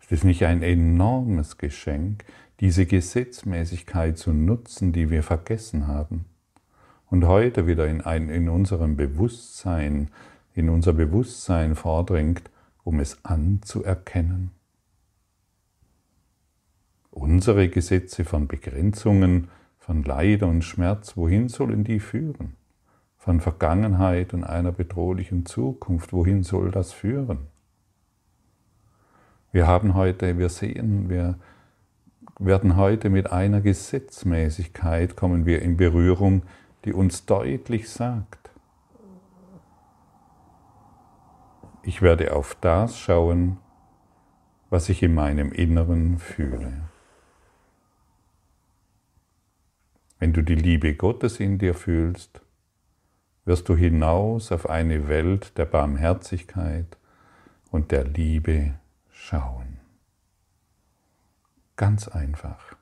Ist 0.00 0.10
es 0.10 0.24
nicht 0.24 0.44
ein 0.44 0.62
enormes 0.62 1.58
Geschenk, 1.58 2.24
diese 2.58 2.86
Gesetzmäßigkeit 2.86 4.18
zu 4.18 4.32
nutzen, 4.32 4.92
die 4.92 5.08
wir 5.08 5.22
vergessen 5.22 5.86
haben 5.86 6.24
und 7.08 7.24
heute 7.26 7.68
wieder 7.68 7.86
in, 7.86 8.00
ein, 8.00 8.28
in 8.28 8.48
unserem 8.48 8.96
Bewusstsein, 8.96 10.10
in 10.54 10.68
unser 10.68 10.92
Bewusstsein 10.92 11.76
vordringt, 11.76 12.50
um 12.82 12.98
es 12.98 13.24
anzuerkennen? 13.24 14.50
Unsere 17.12 17.68
Gesetze 17.68 18.24
von 18.24 18.48
Begrenzungen, 18.48 19.48
von 19.78 20.02
Leid 20.02 20.42
und 20.42 20.62
Schmerz, 20.62 21.16
wohin 21.16 21.48
sollen 21.48 21.84
die 21.84 22.00
führen? 22.00 22.59
Von 23.20 23.40
Vergangenheit 23.40 24.32
und 24.32 24.44
einer 24.44 24.72
bedrohlichen 24.72 25.44
Zukunft. 25.44 26.14
Wohin 26.14 26.42
soll 26.42 26.70
das 26.70 26.92
führen? 26.92 27.48
Wir 29.52 29.66
haben 29.66 29.94
heute, 29.94 30.38
wir 30.38 30.48
sehen, 30.48 31.10
wir 31.10 31.38
werden 32.38 32.76
heute 32.76 33.10
mit 33.10 33.30
einer 33.30 33.60
Gesetzmäßigkeit 33.60 35.16
kommen 35.16 35.44
wir 35.44 35.60
in 35.60 35.76
Berührung, 35.76 36.44
die 36.86 36.94
uns 36.94 37.26
deutlich 37.26 37.90
sagt, 37.90 38.50
ich 41.82 42.00
werde 42.00 42.34
auf 42.34 42.56
das 42.62 42.98
schauen, 42.98 43.58
was 44.70 44.88
ich 44.88 45.02
in 45.02 45.12
meinem 45.12 45.52
Inneren 45.52 46.18
fühle. 46.18 46.72
Wenn 50.18 50.32
du 50.32 50.42
die 50.42 50.54
Liebe 50.54 50.94
Gottes 50.94 51.38
in 51.38 51.58
dir 51.58 51.74
fühlst, 51.74 52.40
wirst 53.44 53.68
du 53.68 53.76
hinaus 53.76 54.52
auf 54.52 54.68
eine 54.68 55.08
Welt 55.08 55.56
der 55.58 55.64
Barmherzigkeit 55.64 56.98
und 57.70 57.90
der 57.90 58.04
Liebe 58.04 58.74
schauen. 59.10 59.78
Ganz 61.76 62.08
einfach, 62.08 62.76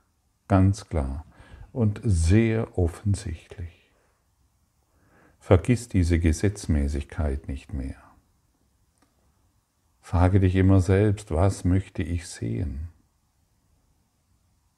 ganz 0.49 0.89
klar 0.89 1.25
und 1.73 2.01
sehr 2.03 2.77
offensichtlich. 2.79 3.93
Vergiss 5.39 5.89
diese 5.89 6.19
Gesetzmäßigkeit 6.19 7.49
nicht 7.49 7.73
mehr. 7.73 7.97
Frage 10.01 10.41
dich 10.41 10.57
immer 10.57 10.81
selbst, 10.81 11.31
was 11.31 11.65
möchte 11.65 12.03
ich 12.03 12.27
sehen? 12.27 12.89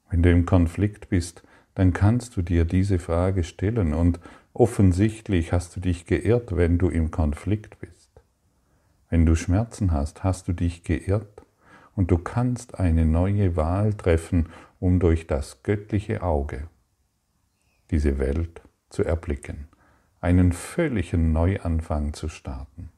Wenn 0.09 0.23
du 0.23 0.29
im 0.29 0.45
Konflikt 0.45 1.09
bist, 1.09 1.43
dann 1.73 1.93
kannst 1.93 2.35
du 2.35 2.41
dir 2.41 2.65
diese 2.65 2.99
Frage 2.99 3.43
stellen 3.43 3.93
und 3.93 4.19
offensichtlich 4.53 5.51
hast 5.51 5.75
du 5.75 5.79
dich 5.79 6.05
geirrt, 6.05 6.55
wenn 6.55 6.77
du 6.77 6.89
im 6.89 7.11
Konflikt 7.11 7.79
bist. 7.79 8.09
Wenn 9.09 9.25
du 9.25 9.35
Schmerzen 9.35 9.91
hast, 9.91 10.23
hast 10.23 10.47
du 10.47 10.53
dich 10.53 10.83
geirrt 10.83 11.43
und 11.95 12.11
du 12.11 12.17
kannst 12.17 12.79
eine 12.79 13.05
neue 13.05 13.55
Wahl 13.55 13.93
treffen, 13.93 14.49
um 14.79 14.99
durch 14.99 15.27
das 15.27 15.63
göttliche 15.63 16.23
Auge 16.23 16.67
diese 17.91 18.17
Welt 18.17 18.61
zu 18.89 19.03
erblicken, 19.03 19.67
einen 20.21 20.53
völligen 20.53 21.33
Neuanfang 21.33 22.13
zu 22.13 22.29
starten. 22.29 22.89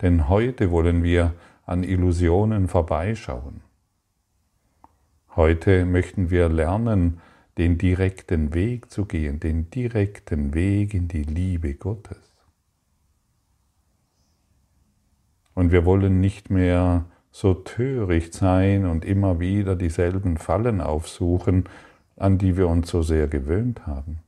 Denn 0.00 0.28
heute 0.28 0.70
wollen 0.70 1.02
wir 1.02 1.34
an 1.66 1.84
Illusionen 1.84 2.68
vorbeischauen. 2.68 3.62
Heute 5.36 5.84
möchten 5.84 6.30
wir 6.30 6.48
lernen, 6.48 7.20
den 7.58 7.78
direkten 7.78 8.54
Weg 8.54 8.90
zu 8.90 9.04
gehen, 9.04 9.40
den 9.40 9.70
direkten 9.70 10.54
Weg 10.54 10.94
in 10.94 11.08
die 11.08 11.22
Liebe 11.22 11.74
Gottes. 11.74 12.34
Und 15.54 15.70
wir 15.70 15.84
wollen 15.84 16.20
nicht 16.20 16.50
mehr 16.50 17.06
so 17.30 17.54
töricht 17.54 18.34
sein 18.34 18.86
und 18.86 19.04
immer 19.04 19.38
wieder 19.40 19.76
dieselben 19.76 20.36
Fallen 20.36 20.80
aufsuchen, 20.80 21.68
an 22.16 22.38
die 22.38 22.56
wir 22.56 22.68
uns 22.68 22.90
so 22.90 23.02
sehr 23.02 23.28
gewöhnt 23.28 23.86
haben. 23.86 24.20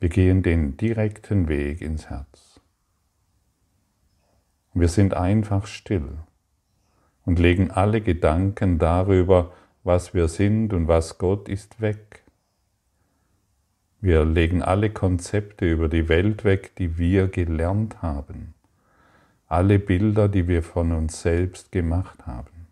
Wir 0.00 0.10
gehen 0.10 0.42
den 0.42 0.76
direkten 0.76 1.48
Weg 1.48 1.80
ins 1.80 2.08
Herz. 2.08 2.60
Wir 4.74 4.88
sind 4.88 5.14
einfach 5.14 5.66
still 5.66 6.18
und 7.24 7.38
legen 7.38 7.70
alle 7.70 8.00
Gedanken 8.00 8.78
darüber, 8.78 9.52
was 9.88 10.14
wir 10.14 10.28
sind 10.28 10.72
und 10.72 10.86
was 10.86 11.18
Gott 11.18 11.48
ist, 11.48 11.80
weg. 11.80 12.22
Wir 14.00 14.24
legen 14.24 14.62
alle 14.62 14.90
Konzepte 14.90 15.68
über 15.68 15.88
die 15.88 16.08
Welt 16.08 16.44
weg, 16.44 16.76
die 16.76 16.96
wir 16.96 17.26
gelernt 17.26 18.00
haben. 18.00 18.54
Alle 19.48 19.80
Bilder, 19.80 20.28
die 20.28 20.46
wir 20.46 20.62
von 20.62 20.92
uns 20.92 21.22
selbst 21.22 21.72
gemacht 21.72 22.24
haben. 22.24 22.68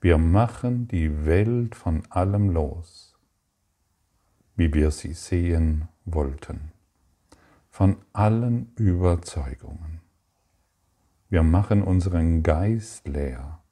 Wir 0.00 0.18
machen 0.18 0.88
die 0.88 1.24
Welt 1.24 1.76
von 1.76 2.02
allem 2.10 2.50
los 2.50 3.14
wie 4.56 4.72
wir 4.72 4.90
sie 4.90 5.12
sehen 5.12 5.88
wollten, 6.04 6.72
von 7.70 7.96
allen 8.12 8.72
Überzeugungen. 8.76 10.00
Wir 11.28 11.42
machen 11.42 11.82
unseren 11.82 12.42
Geist 12.42 13.08
leer. 13.08 13.63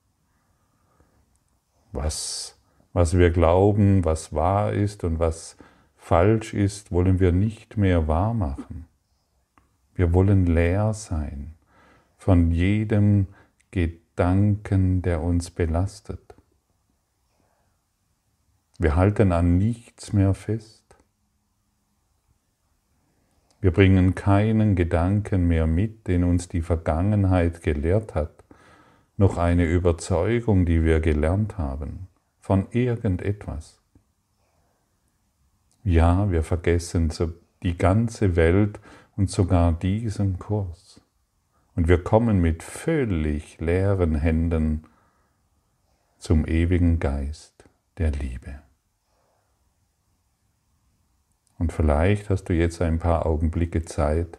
Was, 1.93 2.59
was 2.93 3.17
wir 3.17 3.31
glauben, 3.31 4.05
was 4.05 4.33
wahr 4.33 4.73
ist 4.73 5.05
und 5.05 5.19
was 5.19 5.57
falsch 5.97 6.55
ist, 6.55 6.91
wollen 6.91 7.21
wir 7.21 7.33
nicht 7.33 7.77
mehr 7.77 8.09
wahr 8.09 8.35
machen. 8.35 8.87
Wir 9.95 10.13
wollen 10.13 10.47
leer 10.47 10.95
sein 10.95 11.55
von 12.17 12.51
jedem 12.51 13.27
Gedanken, 13.71 15.03
der 15.03 15.23
uns 15.23 15.51
belastet. 15.51 16.35
Wir 18.79 18.97
halten 18.97 19.33
an 19.33 19.59
nichts 19.59 20.13
mehr 20.13 20.35
fest. 20.35 20.83
Wir 23.61 23.71
bringen 23.73 24.17
keinen 24.17 24.75
Gedanken 24.75 25.47
mehr 25.47 25.69
mit, 25.69 26.09
den 26.09 26.25
uns 26.25 26.49
die 26.49 26.63
Vergangenheit 26.63 27.63
gelehrt 27.63 28.17
hat, 28.17 28.42
noch 29.17 29.37
eine 29.37 29.67
Überzeugung, 29.67 30.67
die 30.67 30.85
wir 30.85 31.01
gelernt 31.01 31.59
haben, 31.59 32.09
von 32.41 32.67
irgendetwas. 32.71 33.81
Ja, 35.85 36.31
wir 36.31 36.43
vergessen 36.43 37.13
die 37.63 37.77
ganze 37.77 38.37
Welt 38.37 38.81
und 39.17 39.31
sogar 39.31 39.73
diesen 39.73 40.39
Kurs. 40.39 41.01
Und 41.75 41.89
wir 41.89 42.03
kommen 42.03 42.41
mit 42.41 42.63
völlig 42.63 43.59
leeren 43.61 44.15
Händen 44.15 44.85
zum 46.19 46.47
ewigen 46.47 46.99
Geist 47.01 47.65
der 47.99 48.11
Liebe. 48.11 48.61
Und 51.59 51.73
vielleicht 51.73 52.31
hast 52.31 52.45
du 52.45 52.55
jetzt 52.55 52.83
ein 52.83 52.99
paar 52.99 53.25
Augenblicke 53.27 53.85
Zeit, 53.85 54.39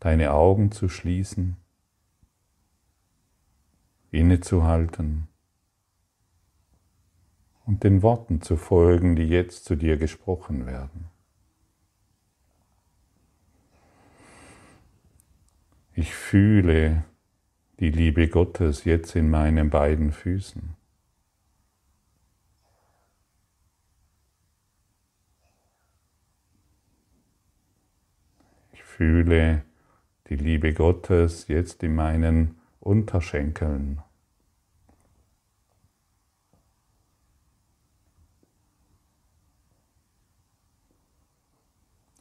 deine 0.00 0.32
Augen 0.32 0.70
zu 0.70 0.88
schließen, 0.88 1.56
innezuhalten 4.12 5.26
und 7.64 7.82
den 7.82 8.02
Worten 8.02 8.40
zu 8.40 8.56
folgen, 8.56 9.16
die 9.16 9.26
jetzt 9.26 9.64
zu 9.64 9.74
dir 9.74 9.96
gesprochen 9.96 10.66
werden. 10.66 11.08
Ich 15.94 16.14
fühle 16.14 17.04
die 17.80 17.90
Liebe 17.90 18.28
Gottes 18.28 18.84
jetzt 18.84 19.16
in 19.16 19.28
meinen 19.28 19.70
beiden 19.70 20.12
Füßen. 20.12 20.76
fühle 29.02 29.62
die 30.28 30.36
Liebe 30.36 30.74
Gottes 30.74 31.48
jetzt 31.48 31.82
in 31.82 31.94
meinen 31.94 32.54
Unterschenkeln. 32.82 34.02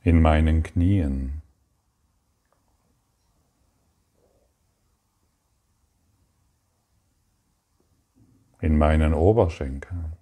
In 0.03 0.21
meinen 0.21 0.61
Knien. 0.61 1.41
In 8.59 8.77
meinen 8.77 9.15
Oberschenkeln. 9.15 10.13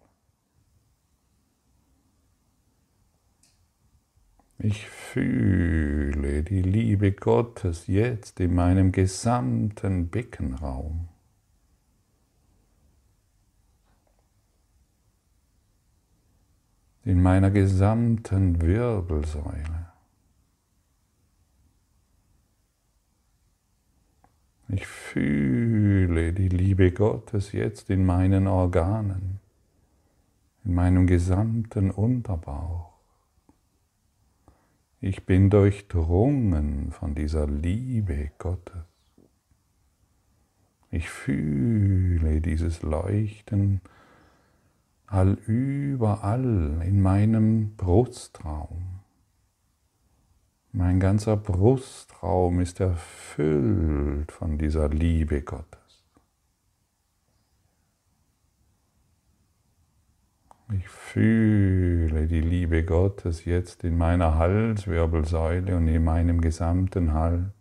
Ich 4.57 4.87
fühle 5.13 6.43
die 6.43 6.61
Liebe 6.61 7.11
Gottes 7.11 7.87
jetzt 7.87 8.39
in 8.39 8.53
meinem 8.53 8.91
gesamten 8.91 10.07
Beckenraum. 10.07 11.07
In 17.05 17.23
meiner 17.23 17.49
gesamten 17.49 18.61
Wirbelsäule. 18.61 19.87
Ich 24.67 24.85
fühle 24.85 26.33
die 26.33 26.49
Liebe 26.49 26.91
Gottes 26.91 27.51
jetzt 27.53 27.89
in 27.89 28.05
meinen 28.05 28.45
Organen, 28.45 29.39
in 30.63 30.75
meinem 30.75 31.07
gesamten 31.07 31.89
Unterbauch. 31.89 32.88
Ich 35.01 35.25
bin 35.25 35.49
durchdrungen 35.49 36.91
von 36.91 37.15
dieser 37.15 37.47
Liebe 37.47 38.31
Gottes. 38.37 38.83
Ich 40.91 41.09
fühle 41.09 42.41
dieses 42.41 42.81
Leuchten 42.81 43.79
all 45.07 45.37
überall 45.45 46.81
in 46.85 47.01
meinem 47.01 47.77
Brustraum. 47.77 48.99
Mein 50.73 50.99
ganzer 50.99 51.37
Brustraum 51.37 52.59
ist 52.59 52.81
erfüllt 52.81 54.33
von 54.33 54.57
dieser 54.57 54.89
Liebe 54.89 55.43
Gottes. 55.43 55.78
Ich 60.71 60.87
fühle 60.87 62.27
die 62.27 62.41
Liebe 62.41 62.83
Gottes 62.85 63.45
jetzt 63.45 63.83
in 63.83 63.97
meiner 63.97 64.35
Halswirbelsäule 64.35 65.75
und 65.75 65.87
in 65.87 66.03
meinem 66.03 66.41
gesamten 66.41 67.13
Hals, 67.13 67.51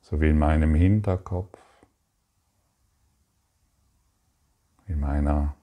sowie 0.00 0.30
in 0.30 0.38
meinem 0.38 0.76
Hinterkopf, 0.76 1.58
in 4.86 5.00
meiner 5.00 5.56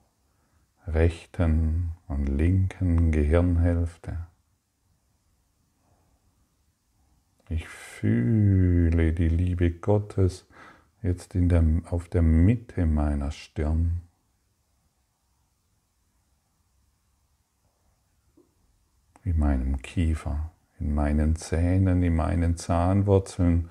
rechten 0.86 1.92
und 2.08 2.26
linken 2.26 3.10
Gehirnhälfte. 3.10 4.26
Ich 7.48 7.66
fühle 7.66 9.14
die 9.14 9.28
Liebe 9.28 9.70
Gottes 9.70 10.46
jetzt 11.00 11.34
in 11.34 11.48
der, 11.48 11.64
auf 11.90 12.08
der 12.08 12.22
Mitte 12.22 12.84
meiner 12.84 13.30
Stirn. 13.30 14.05
In 19.26 19.38
meinem 19.40 19.82
Kiefer, 19.82 20.52
in 20.78 20.94
meinen 20.94 21.34
Zähnen, 21.34 22.02
in 22.04 22.14
meinen 22.14 22.56
Zahnwurzeln 22.56 23.68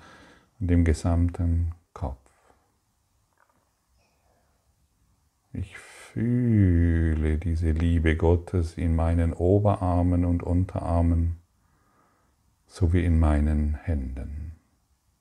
und 0.60 0.70
im 0.70 0.84
gesamten 0.84 1.74
Kopf. 1.94 2.20
Ich 5.54 5.78
fühle 5.78 7.38
diese 7.38 7.70
Liebe 7.70 8.16
Gottes 8.16 8.76
in 8.76 8.94
meinen 8.94 9.32
Oberarmen 9.32 10.26
und 10.26 10.42
Unterarmen 10.42 11.38
sowie 12.66 13.04
in 13.04 13.18
meinen 13.18 13.76
Händen 13.76 14.56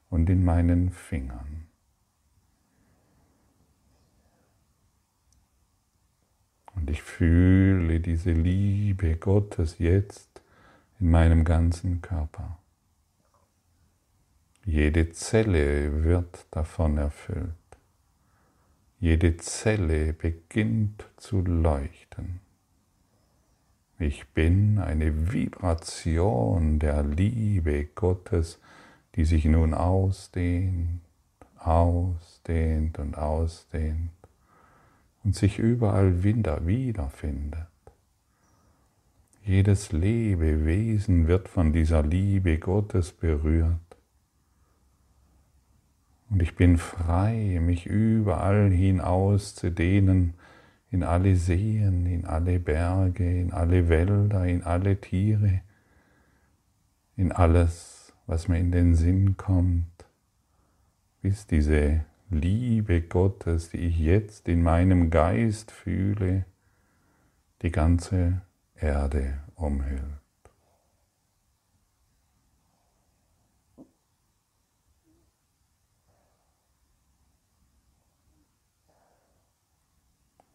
und 0.10 0.30
in 0.30 0.44
meinen 0.44 0.92
Fingern. 0.92 1.68
Und 6.76 6.90
ich 6.90 7.02
fühle 7.02 8.02
diese 8.02 8.34
Liebe 8.34 9.16
Gottes 9.16 9.80
jetzt 9.80 10.25
in 11.00 11.10
meinem 11.10 11.44
ganzen 11.44 12.02
Körper. 12.02 12.58
Jede 14.66 15.12
Zelle 15.12 16.04
wird 16.04 16.48
davon 16.52 16.98
erfüllt. 16.98 17.54
Jede 19.00 19.38
Zelle 19.38 20.14
beginnt 20.14 21.06
zu 21.18 21.42
leuchten. 21.42 22.40
Ich 24.00 24.28
bin 24.30 24.80
eine 24.80 25.32
Vibration 25.32 26.80
der 26.80 27.04
Liebe 27.04 27.86
Gottes, 27.86 28.60
die 29.16 29.26
sich 29.26 29.46
nun 29.46 29.74
ausdehnt, 29.74 31.02
ausdehnt 31.58 33.00
und 33.00 33.18
ausdehnt 33.18 34.12
und 35.24 35.36
sich 35.36 35.60
überall 35.60 36.24
wieder 36.24 36.66
wiederfindet. 36.66 37.68
Jedes 39.48 39.92
Lebewesen 39.92 41.28
wird 41.28 41.50
von 41.50 41.72
dieser 41.72 42.02
Liebe 42.02 42.58
Gottes 42.58 43.12
berührt. 43.12 43.78
Und 46.32 46.42
ich 46.42 46.56
bin 46.56 46.80
frei, 46.80 47.60
mich 47.62 47.86
überall 47.86 48.72
hinaus 48.72 49.54
zu 49.54 49.70
dehnen, 49.70 50.34
in 50.90 51.04
alle 51.04 51.36
Seen, 51.36 52.08
in 52.08 52.26
alle 52.26 52.60
Berge, 52.60 53.40
in 53.40 53.54
alle 53.54 53.88
Wälder, 53.88 54.48
in 54.48 54.64
alle 54.64 55.00
Tiere, 55.00 55.62
in 57.16 57.32
alles, 57.32 58.14
was 58.26 58.48
mir 58.48 58.58
in 58.58 58.72
den 58.72 58.96
Sinn 58.96 59.38
kommt, 59.38 60.08
bis 61.22 61.46
diese 61.46 62.04
Liebe 62.32 63.00
Gottes, 63.04 63.70
die 63.70 63.78
ich 63.78 64.00
jetzt 64.00 64.48
in 64.48 64.64
meinem 64.64 65.12
Geist 65.12 65.70
fühle, 65.70 66.46
die 67.62 67.72
ganze 67.72 68.42
Erde 68.76 69.42
umhüllt. 69.56 70.04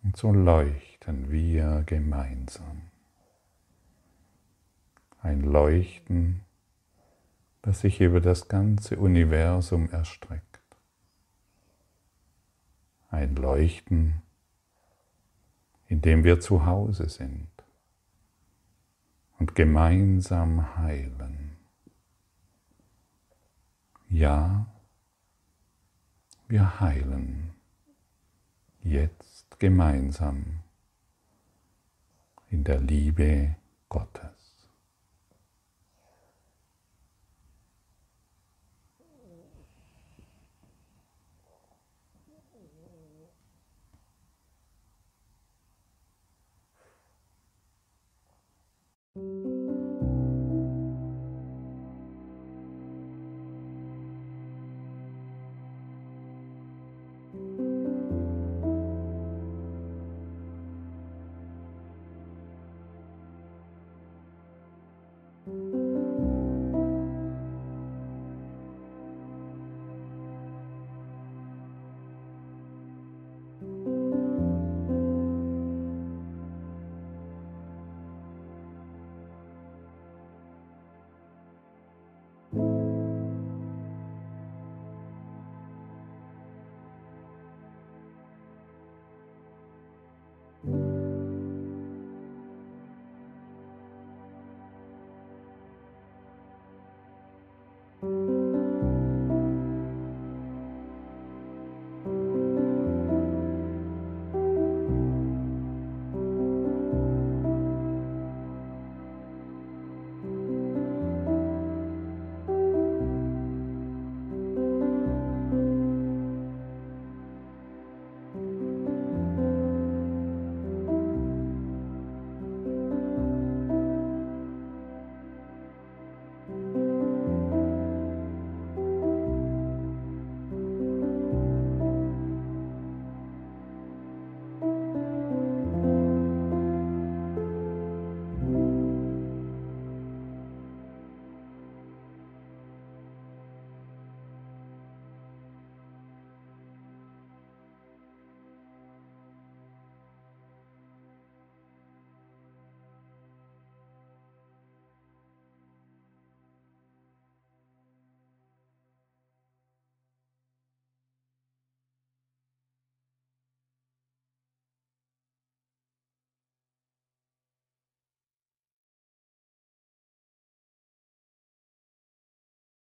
Und 0.03 0.17
so 0.17 0.33
leuchten 0.33 1.31
wir 1.31 1.83
gemeinsam. 1.87 2.91
Ein 5.23 5.43
Leuchten, 5.43 6.45
das 7.63 7.81
sich 7.81 8.01
über 8.01 8.21
das 8.21 8.49
ganze 8.49 8.99
Universum 8.99 9.91
erstreckt. 9.91 10.45
Ein 13.11 13.37
Leuchten, 13.37 14.23
in 15.87 16.01
dem 16.01 16.25
wir 16.25 16.41
zu 16.41 16.65
Hause 16.65 17.09
sind 17.09 17.50
und 19.41 19.55
gemeinsam 19.55 20.77
heilen. 20.77 21.57
Ja, 24.09 24.67
wir 26.47 26.79
heilen 26.79 27.55
jetzt 28.83 29.59
gemeinsam 29.59 30.61
in 32.51 32.65
der 32.65 32.81
Liebe 32.81 33.57
Gottes. 33.89 34.30